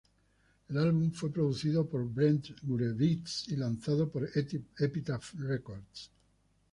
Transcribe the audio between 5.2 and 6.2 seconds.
Records.